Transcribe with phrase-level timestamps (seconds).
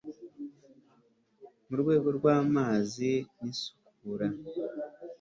[1.67, 3.09] mu rwego rw' amazi
[3.39, 4.27] n' isukura